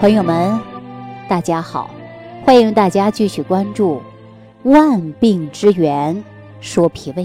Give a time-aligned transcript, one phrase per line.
[0.00, 0.58] 朋友们，
[1.28, 1.90] 大家好，
[2.42, 4.00] 欢迎大家继续关注
[4.70, 6.24] 《万病之源
[6.58, 7.24] 说脾胃》。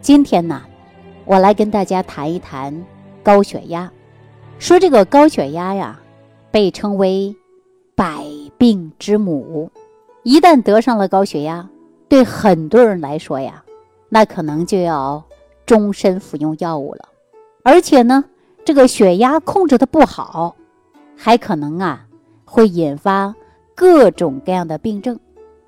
[0.00, 0.60] 今天呢，
[1.24, 2.84] 我来跟大家谈一谈
[3.22, 3.88] 高血压。
[4.58, 6.00] 说这个高血压呀，
[6.50, 7.32] 被称为
[7.94, 8.24] 百
[8.58, 9.70] 病之母。
[10.24, 11.68] 一旦得上了高血压，
[12.08, 13.62] 对很多人来说呀，
[14.08, 15.22] 那可能就要
[15.64, 17.08] 终身服用药物了。
[17.62, 18.24] 而且呢，
[18.64, 20.56] 这个血压控制的不好。
[21.16, 22.06] 还可能啊，
[22.44, 23.34] 会引发
[23.74, 25.18] 各种各样的病症，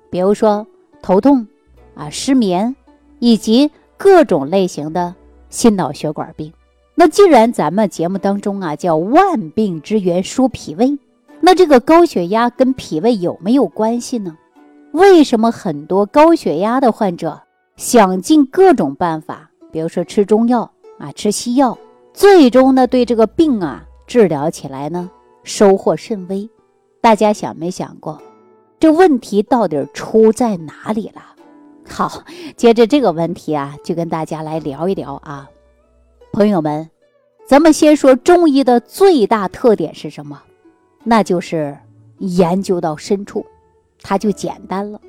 [0.09, 0.65] 比如说
[1.01, 1.47] 头痛
[1.95, 2.75] 啊、失眠，
[3.19, 5.15] 以及各种类型的
[5.49, 6.53] 心脑血管病。
[6.95, 10.97] 那既然咱们节目当中啊叫万病之源说脾胃，
[11.41, 14.37] 那这个高血压跟脾胃有没有关系呢？
[14.91, 17.41] 为什么很多高血压的患者
[17.75, 21.77] 想尽各种办法，比如说吃中药啊、吃西药，
[22.13, 25.09] 最终呢对这个病啊治疗起来呢？
[25.47, 26.47] 收获甚微，
[26.99, 28.21] 大家想没想过，
[28.81, 31.21] 这问题到底出在哪里了？
[31.87, 32.25] 好，
[32.57, 35.49] 接着这个问题啊，就跟大家来聊一聊啊，
[36.33, 36.89] 朋友们，
[37.47, 40.43] 咱们先说中医的最大特点是什么？
[41.05, 41.77] 那就是
[42.17, 43.45] 研究到深处，
[44.01, 44.99] 它就简单了。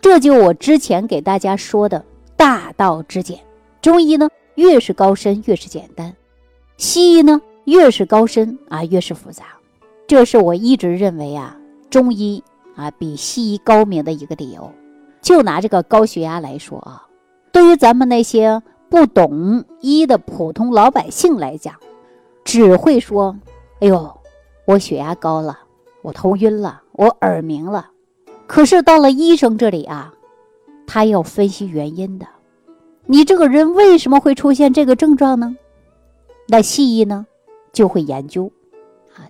[0.00, 2.04] 这就我之前给大家说的
[2.36, 3.40] 大道至简。
[3.80, 6.12] 中医呢，越是高深越是简单；
[6.76, 9.44] 西医呢，越是高深啊越是复杂。
[10.12, 11.56] 这是我一直认为啊，
[11.88, 12.44] 中医
[12.76, 14.70] 啊比西医高明的一个理由。
[15.22, 17.06] 就拿这个高血压来说啊，
[17.50, 21.74] 对于咱们那些不懂医的普通老百姓来讲，
[22.44, 23.34] 只会说
[23.80, 24.14] ：“哎呦，
[24.66, 25.58] 我血压高了，
[26.02, 27.88] 我头晕了，我耳鸣了。”
[28.46, 30.12] 可是到了医生这里啊，
[30.86, 32.26] 他要分析原因的。
[33.06, 35.56] 你这个人为什么会出现这个症状呢？
[36.48, 37.26] 那西医呢
[37.72, 38.52] 就会研究。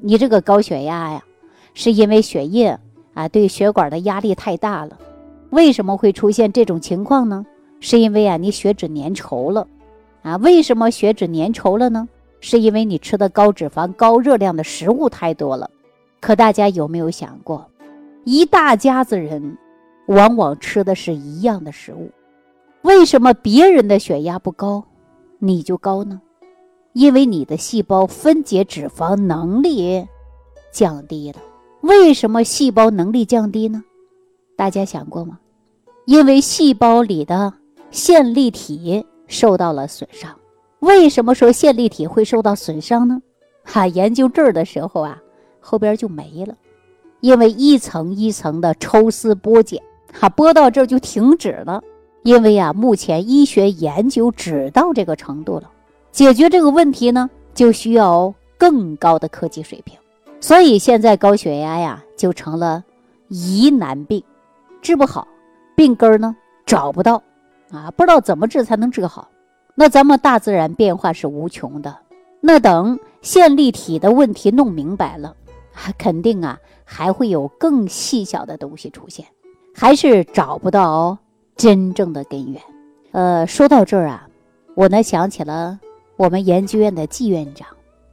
[0.00, 1.22] 你这个高血压呀，
[1.74, 2.78] 是因为血液
[3.14, 4.98] 啊对血管的压力太大了。
[5.50, 7.44] 为什么会出现这种情况呢？
[7.80, 9.66] 是因为啊你血脂粘稠了，
[10.22, 12.08] 啊为什么血脂粘稠了呢？
[12.40, 15.70] 是因为你吃的高脂肪、高热量的食物太多了。
[16.20, 17.68] 可大家有没有想过，
[18.24, 19.56] 一大家子人
[20.06, 22.10] 往往吃的是一样的食物，
[22.82, 24.82] 为什么别人的血压不高，
[25.38, 26.20] 你就高呢？
[26.92, 30.06] 因为你的细胞分解脂肪能力
[30.70, 31.38] 降低了，
[31.80, 33.82] 为什么细胞能力降低呢？
[34.56, 35.38] 大家想过吗？
[36.04, 37.54] 因为细胞里的
[37.90, 40.36] 线粒体受到了损伤。
[40.80, 43.22] 为什么说线粒体会受到损伤呢？
[43.64, 45.22] 哈，研究这儿的时候啊，
[45.60, 46.56] 后边就没了，
[47.20, 49.80] 因为一层一层的抽丝剥茧，
[50.12, 51.82] 哈，剥到这儿就停止了。
[52.22, 55.70] 因为啊，目前医学研究只到这个程度了。
[56.12, 59.98] 解决这个问题呢，就需要更高的科技水平，
[60.40, 62.84] 所以现在高血压呀就成了
[63.28, 64.22] 疑难病，
[64.82, 65.26] 治不好，
[65.74, 66.36] 病根儿呢
[66.66, 67.22] 找不到，
[67.70, 69.30] 啊，不知道怎么治才能治好。
[69.74, 71.96] 那咱们大自然变化是无穷的，
[72.42, 75.34] 那等线粒体的问题弄明白了，
[75.96, 79.24] 肯定啊还会有更细小的东西出现，
[79.74, 81.16] 还是找不到
[81.56, 82.62] 真正的根源。
[83.12, 84.28] 呃，说到这儿啊，
[84.74, 85.80] 我呢想起了。
[86.22, 87.66] 我们研究院的季院长，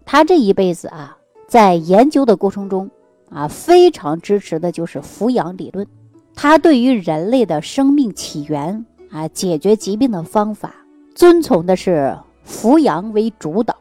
[0.04, 1.16] 他这一辈子啊，
[1.48, 2.90] 在研究的过程中
[3.30, 5.86] 啊，非常支持的就是扶阳理论。
[6.34, 10.74] 他对于人类的生命起源啊，解决疾病的方法，
[11.14, 13.76] 遵从的是扶阳为主导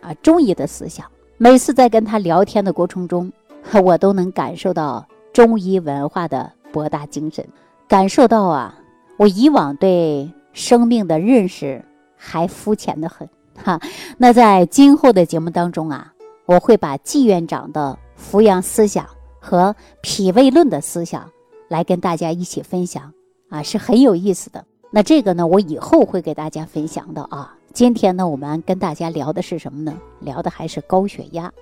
[0.00, 1.04] 啊，中医的思想。
[1.36, 3.30] 每次在跟他聊天的过程中，
[3.84, 7.46] 我都能感受到中医文化的博大精深，
[7.86, 8.74] 感受到啊，
[9.18, 11.84] 我以往对生命的认识
[12.16, 13.28] 还肤浅的很。
[13.56, 13.80] 哈，
[14.18, 16.12] 那在今后的节目当中啊，
[16.44, 19.06] 我会把季院长的扶阳思想
[19.40, 21.28] 和脾胃论的思想
[21.68, 23.12] 来跟大家一起分享
[23.48, 24.64] 啊，是很有意思的。
[24.90, 27.54] 那这个呢，我以后会给大家分享的啊。
[27.72, 29.98] 今天呢，我们跟大家聊的是什么呢？
[30.20, 31.52] 聊的还是高血压。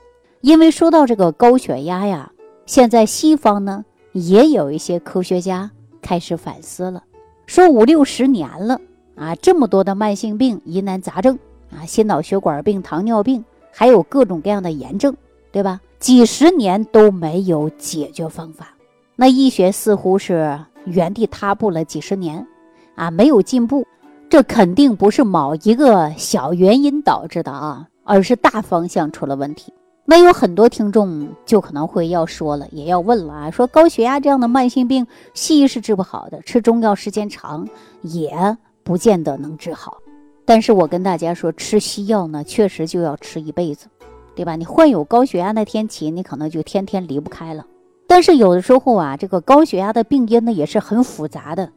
[0.43, 2.31] 因为说到这个高血压呀，
[2.67, 5.71] 现在西方呢也有一些科学家
[6.03, 7.03] 开始反思了，
[7.47, 8.79] 说五六十年了
[9.17, 11.39] 啊，这么多的慢性病、疑难杂症。
[11.77, 15.15] 啊，心脑血管病、糖尿病，还有各种各样的炎症，
[15.51, 15.81] 对吧？
[15.99, 18.75] 几十年都没有解决方法，
[19.17, 22.47] 那医学似乎是原地踏步了几十年，
[22.95, 23.87] 啊，没有进步。
[24.29, 29.73] 这肯定不是某一个小原因导致的啊，而是大方向出了问题。
[30.05, 37.67] 那有很多听众就可能会要说了，也要问了啊，说高血压这样的慢性病，西医是治不好的，吃中药时间长
[38.03, 39.99] 也不见得能治好。
[40.45, 43.87] 但是我跟大家说，吃西药呢，确实就要吃一辈子，
[44.35, 44.57] 对吧？
[44.57, 47.67] 你患有高血压那天起，你可能就天天离不开了。
[48.07, 51.73] 但是有的时候啊，这个高血压的病因呢也是很复杂的。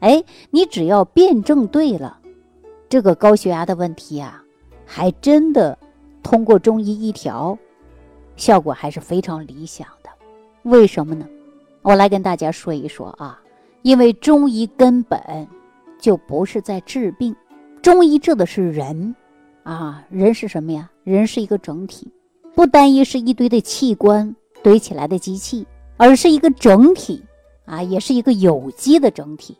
[0.00, 2.18] 哎，你只要辩证对了，
[2.88, 4.42] 这个高血压的问题啊，
[4.84, 5.78] 还真的
[6.22, 7.56] 通过中医一调，
[8.36, 10.10] 效果还是非常理想的。
[10.64, 11.26] 为什么呢？
[11.82, 13.40] 我来跟大家说一说啊，
[13.82, 15.20] 因为中医根本
[16.00, 17.34] 就不是在治病，
[17.88, 19.14] 中医治的是人。
[19.62, 20.90] 啊，人是什么呀？
[21.04, 22.12] 人是一个整体，
[22.54, 27.24] 不单一是一堆的器官堆起来的机器，而是一个整体
[27.64, 29.56] 啊，也是一个有机的整体。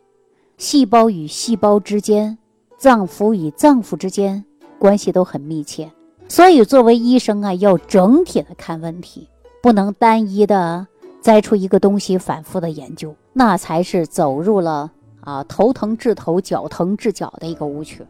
[0.57, 2.37] 细胞与细胞之间，
[2.77, 4.45] 脏腑与脏腑之间
[4.77, 5.91] 关系都很密切。
[6.27, 9.27] 所以，作为医生啊，要整体的看问题，
[9.59, 10.85] 不能单一的
[11.19, 14.91] 摘出一个东西反复的研究，那才是走入了
[15.21, 18.05] 啊头疼治头、脚疼治脚的一个误区。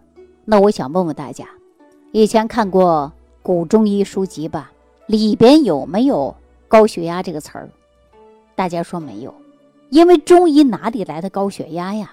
[0.49, 1.47] 那我想问问大家。
[2.11, 3.13] 以前看过
[3.43, 4.71] 古中医书籍吧，
[5.05, 6.35] 里边有没有
[6.67, 7.69] 高血压这个词儿？
[8.55, 9.31] 大家说没有，
[9.91, 12.11] 因为中医哪里来的高血压呀？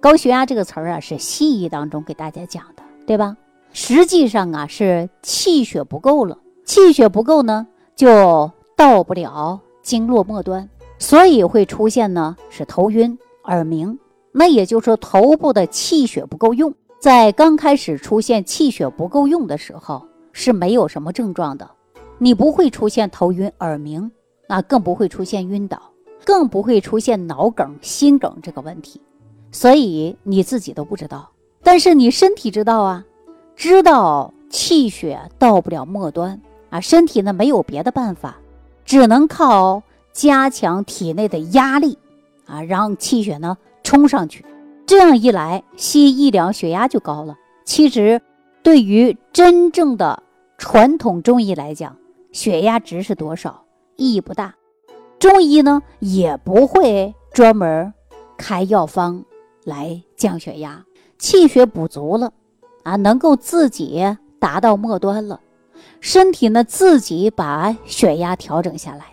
[0.00, 3.36] 高血压这个词儿啊，是西医当中给大家讲的，对吧？
[3.72, 10.68] 实际上啊，是气血不够了，气血不够呢，就到不了经络末端，
[10.98, 13.96] 所以会出现呢是头晕、耳鸣。
[14.32, 16.74] 那也就是说，头部的气血不够用。
[17.06, 21.70] 在刚开始出现气血不够用的时候，是没有什么症状的，
[22.18, 24.10] 你不会出现头晕耳鸣，
[24.48, 25.80] 啊，更不会出现晕倒，
[26.24, 29.00] 更不会出现脑梗、心梗这个问题，
[29.52, 31.30] 所以你自己都不知道，
[31.62, 33.04] 但是你身体知道啊，
[33.54, 38.36] 知道气血到不了末端啊，身体呢没有别的办法，
[38.84, 39.80] 只能靠
[40.12, 41.96] 加强体内的压力，
[42.46, 44.44] 啊，让气血呢冲上去。
[44.86, 47.36] 这样一来，西医量血压就高了。
[47.64, 48.22] 其实，
[48.62, 50.22] 对于真正的
[50.58, 51.96] 传统中医来讲，
[52.30, 53.64] 血压值是多少
[53.96, 54.54] 意义不大。
[55.18, 57.92] 中医呢也不会专门
[58.36, 59.24] 开药方
[59.64, 60.84] 来降血压。
[61.18, 62.32] 气血补足了，
[62.84, 64.04] 啊，能够自己
[64.38, 65.40] 达到末端了，
[66.00, 69.06] 身体呢自己把血压调整下来。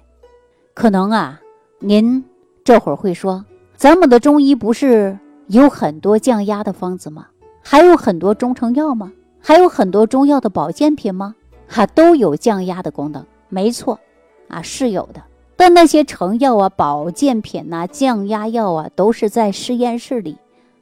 [0.76, 1.42] 可能啊，
[1.80, 2.24] 您
[2.64, 3.44] 这会儿会说，
[3.76, 5.18] 咱们的中医不是？
[5.54, 7.28] 有很多降压的方子吗？
[7.62, 9.14] 还有很多中成药吗？
[9.40, 11.36] 还有很多中药的保健品吗？
[11.68, 14.00] 哈，都有降压的功能，没错，
[14.48, 15.22] 啊是有的。
[15.56, 20.36] 但那些成药啊、保健品呐、降压药啊，都是在实验室里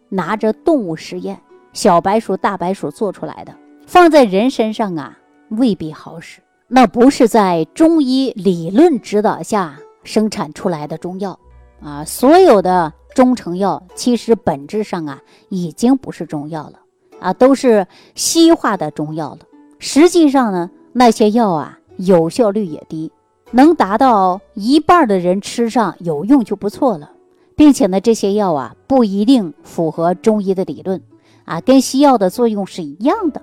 [0.08, 1.38] 拿着动物实验，
[1.74, 3.54] 小白鼠、大白鼠做出来的，
[3.86, 5.18] 放在人身上啊，
[5.50, 6.40] 未必好使。
[6.70, 11.38] 那不是在中医理论指导下生产出来的中药
[11.84, 12.94] 啊，所有的。
[13.14, 16.80] 中成药其实本质上啊，已经不是中药了
[17.20, 19.40] 啊，都是西化的中药了。
[19.80, 23.12] 实际上呢，那些药啊，有效率也低，
[23.52, 27.12] 能达到一半的人吃上有用就不错了。
[27.54, 31.00] 并且呢，这些药啊，不一定符合中医的理论
[31.46, 33.42] 啊，跟西药的作用是一样的，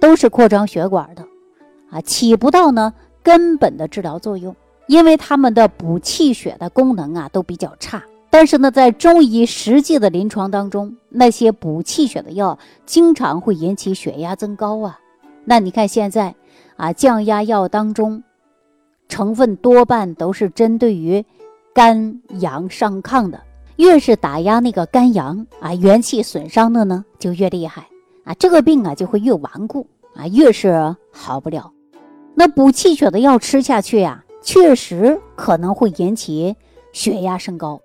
[0.00, 1.24] 都是扩张血管的
[1.90, 2.92] 啊，起不到呢
[3.22, 4.56] 根本的治疗作用，
[4.88, 8.02] 因为它们的补气血的功能啊，都比较差。
[8.32, 14.98] 但是呢，在中医实际的临床当中，那些补气血的药经常会引起血压增高啊。
[15.44, 16.34] 那你看现在
[16.76, 18.22] 啊，降压药当中
[19.06, 21.22] 成分多半都是针对于
[21.74, 23.38] 肝阳上亢的，
[23.76, 27.86] 越是打压那个肝阳啊，元气损伤的呢就越厉害
[28.24, 31.70] 啊，这个病啊就会越顽固啊，越是好不了。
[32.34, 36.56] 那补气血的药吃下去呀，确实可能会引起
[36.94, 37.78] 血压升高。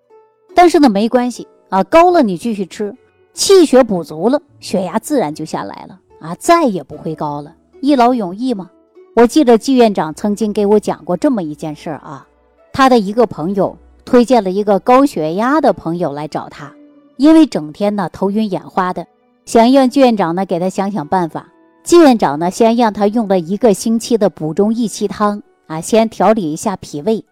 [0.57, 2.91] 但是呢，没关系啊，高了你继续吃，
[3.31, 8.67] 气血补足了，血压自然就下来了啊，再也不会高了，一劳永逸嘛。
[9.15, 12.27] 我记得季院长曾经给我讲过这么一件事儿啊，
[12.73, 16.73] 他的一个朋友推荐了一个高血压的朋友来找他，
[17.17, 19.05] 因为整天呢头晕眼花的，
[19.45, 21.47] 想让季院长呢给他想想办法。
[21.83, 27.23] 季院长呢先让他用了一个星期的补中益气汤啊，先调理一下脾胃，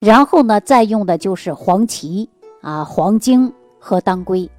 [0.00, 2.28] 然后呢再用的就是黄芪。
[2.62, 4.50] 啊，黄精和当归，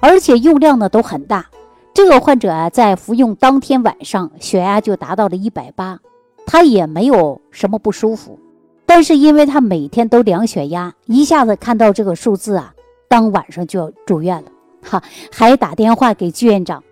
[0.00, 1.46] 而且用量呢都很大。
[1.94, 6.00] 这个患者啊，在服用当天晚上，血压就达到了一百八，
[6.46, 8.38] 他也没有什么不舒服。
[8.86, 12.74] 但是因为他每天都量血压，一下子看到这个数字啊，
[13.06, 14.50] 当晚上就要住院了。
[14.82, 16.82] 哈，还打电话给居院长，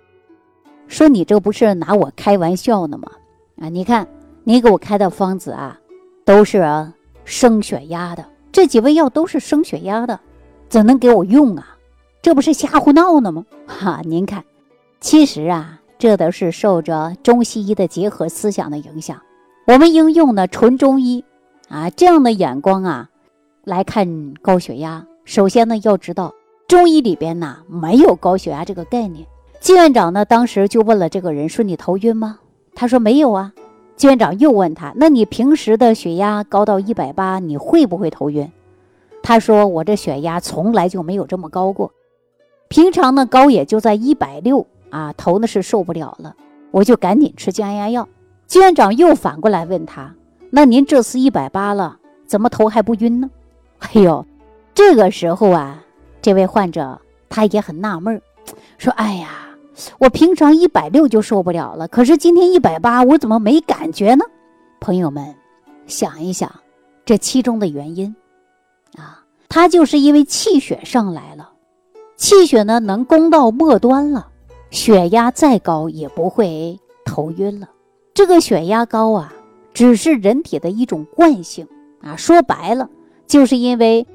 [0.87, 3.11] 说你这不是拿我开玩笑呢吗？
[3.61, 4.07] 啊，你看
[4.45, 5.79] 你给我开的方子啊，
[6.25, 6.93] 都是
[7.25, 10.21] 升血压的，这几味药都是升血压的。
[10.69, 11.77] 怎能给我用啊？
[12.21, 13.47] 这不是瞎胡闹呢吗？
[13.67, 14.45] 哈，您看，
[15.01, 19.21] 其实啊，这都是受着中西医的结合思想的影响。
[19.67, 21.25] 我们应用呢纯中医
[21.69, 23.09] 啊这样的眼光啊
[23.65, 25.07] 来看高血压。
[25.25, 26.35] 首先呢，要知道
[26.67, 29.27] 中医里边呢没有高血压这个概念。
[29.61, 32.39] 季院长呢当时就问了这个人说：“你头晕吗？”
[32.75, 33.53] 他说：“没有啊。”
[33.97, 38.51] 季院长又问他：“那你平时的血压高到一百八，你会不会头晕？”
[39.29, 41.93] 他说：“我这血压从来就没有这么高过，
[42.69, 46.35] 平常呢高也就在一百六啊，头呢是受不了了，
[46.71, 48.09] 我就赶紧吃降压药。”
[48.49, 50.15] 季院长又反过来问他
[50.49, 53.29] ：“那您这次一百八了，怎么头还不晕呢？”
[53.81, 54.25] 哎呦！
[54.75, 55.85] 这个时候啊，
[56.23, 58.23] 这位患者他也很纳闷，
[58.79, 59.29] 说：“哎呀，
[59.99, 64.25] 我平常一百六就受不了了，可是今天一百八，我怎么没感觉呢？”
[64.81, 65.35] 朋友们，
[65.87, 66.51] 想一想，
[67.05, 68.17] 这其中的原因，
[69.49, 71.51] 他就是因为气血上来了，
[72.17, 74.29] 气血呢能攻到末端了，
[74.71, 77.69] 血压再高也不会头晕了。
[78.15, 79.33] 这个血压高啊，
[79.73, 81.67] 只是人体的一种惯性
[82.03, 82.89] 啊，说白了，
[83.27, 84.07] 就是因为。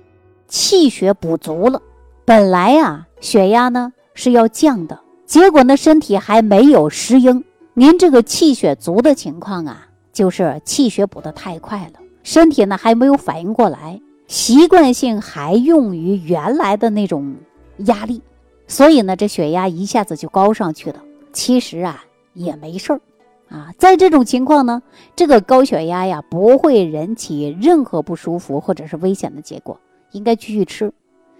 [0.50, 1.82] 气血补足了，
[2.26, 7.44] 本来啊血压呢是要降的，结果呢身体还没有适应。
[7.74, 17.36] 您这个气血足的情况啊，就是气血补得太快了，身体呢还没有反应过来，习惯性还用于原来的那种
[17.78, 18.22] 压力，
[18.68, 21.02] 所以呢这血压一下子就高上去了。
[21.32, 22.04] 其实啊
[22.34, 23.02] 也没事儿
[23.50, 24.82] 啊，在这种情况呢，
[25.16, 29.80] 这个高血压呀不会引起任何不舒服或者是危险的结果。
[30.12, 30.94] 应该继续吃，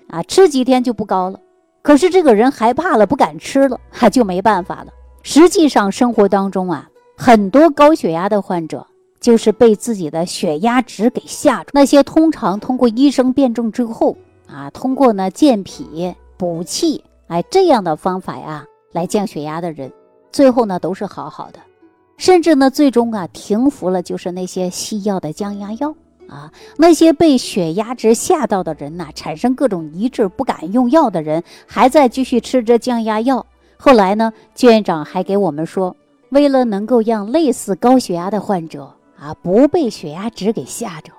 [0.08, 1.40] 啊，吃几天就不高了。
[1.84, 4.92] 可是这个人害怕了，不敢吃了，他 就没办法了。
[5.22, 8.88] 实际上，生活当中啊，很多高血压的患者
[9.24, 11.70] 就是被自己的血压值给吓住。
[11.74, 19.90] 那些通常通过医生辩证之后啊，通过呢健脾补气，哎这样的方法呀来降血压的人，
[20.32, 21.60] 最后呢都是好好的，
[22.18, 25.96] 甚至呢最终啊停服了，就是那些西药的降压药。
[26.30, 33.46] 啊，那些被血压值吓到的人呐，产生各种疑治不敢用药的人，还在继续吃着降压药。
[33.78, 35.96] 后来呢，季院长还给我们说，
[36.30, 38.92] 为了能够让类似高血压的患者
[39.24, 41.14] 啊不被血压值给吓着，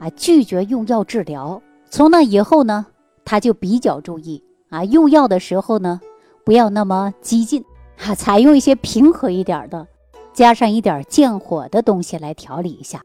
[0.00, 1.62] 啊拒绝用药治疗。
[1.88, 2.86] 从那以后呢，
[3.24, 6.00] 他就比较注意啊，用药的时候呢，
[6.44, 7.64] 不要那么激进，
[8.04, 9.86] 啊，采用一些平和一点的，
[10.32, 13.02] 加上一点降火的东西来调理一下。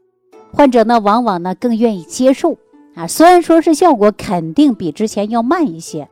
[0.52, 2.58] 患者呢，往往呢更愿意接受
[2.96, 6.08] 啊，虽然说是效果肯定比之前要慢一些，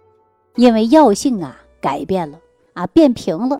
[0.54, 2.38] 因为药性啊改变了
[2.74, 3.58] 啊，变平了，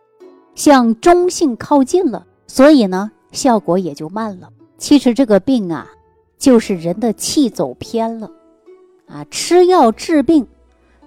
[0.54, 4.50] 向中性靠近了，所以呢效果也就慢了。
[4.78, 5.90] 其实这个病啊，
[6.38, 8.30] 就是人的气走偏了
[9.08, 10.46] 啊，吃药治病，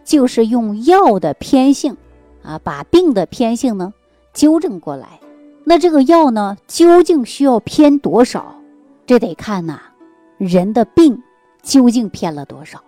[0.03, 1.95] 就是用药的偏性
[2.43, 3.93] 啊，把病的偏性呢
[4.33, 5.19] 纠正过来。
[5.63, 8.55] 那这个药呢，究竟需要偏多少？
[9.05, 9.79] 这得看呐，
[10.37, 11.21] 人的病
[11.63, 12.83] 究竟偏了多少？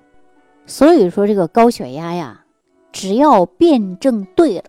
[0.65, 2.43] 所以说这个高血压呀，
[2.91, 4.65] 只要辩证对了，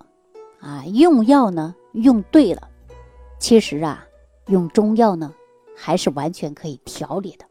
[0.60, 2.68] 啊，用药呢用对了，
[3.38, 4.04] 其实啊，
[4.46, 5.32] 用中药呢
[5.76, 7.44] 还是完全可以调理的。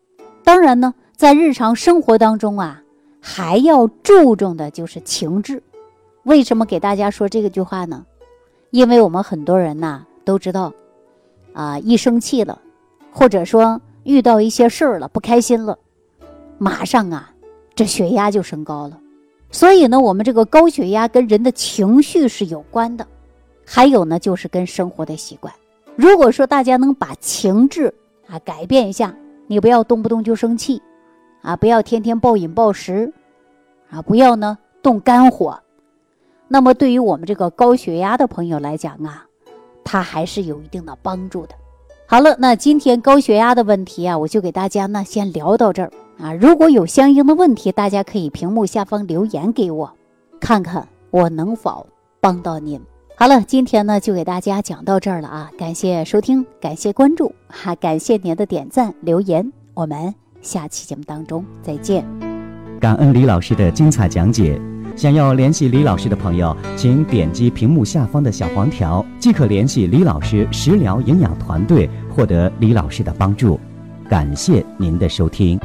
[0.44, 2.82] 当然呢，在日常生活当中啊，
[3.20, 5.62] 还要注重的就是情志。
[6.24, 8.06] 为什么给大家说这个句话呢？
[8.72, 10.74] 因为我们很多人呐都知道，
[11.54, 12.62] 啊，一生气了，
[13.12, 13.82] 或者说。
[14.06, 15.80] 遇到一些事儿了，不开心了，
[16.58, 17.32] 马上啊，
[17.74, 19.00] 这血压就升高了。
[19.50, 23.08] 所以呢，我们这个高血压跟人的情绪是有关的，
[23.66, 25.54] 还有呢，就是跟生活的习惯。
[25.96, 27.94] 如果说大家能把情志
[28.28, 29.16] 啊改变一下，
[29.48, 30.82] 你不要动不动就生气，
[31.42, 33.12] 啊，不要天天暴饮暴食，
[33.90, 35.60] 啊，不要呢动肝火，
[36.48, 39.26] 那么对于我们这个高血压的朋友来讲啊，
[39.84, 41.56] 它还是有一定的帮助的。
[42.06, 46.34] 好了，那今天高血压的问题啊，我就给大家呢先聊到这儿啊。
[46.34, 49.92] 如果有相应的问题，大家可以屏幕下方留言给我，
[50.40, 51.88] 看看我能否
[52.20, 52.80] 帮到您。
[53.24, 62.06] 好了，今天呢就给大家讲到这儿了啊，感谢收听，感谢关注，哈，感谢您的点赞留言，我们下期节目当中再见。
[62.82, 64.60] 感恩李老师的精彩讲解。
[64.98, 71.90] 想要联系李老师的朋友，请点击屏幕下方的小黄条，即可联系李老师食疗营养团队。
[72.10, 73.58] 获得李老师的帮助，
[74.10, 75.58] 感谢您的收听。